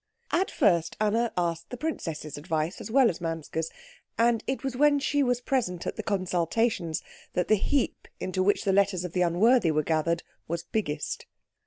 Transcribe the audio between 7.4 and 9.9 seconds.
the heap into which the letters of the unworthy were